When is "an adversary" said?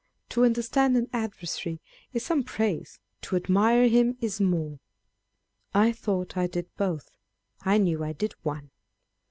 0.97-1.79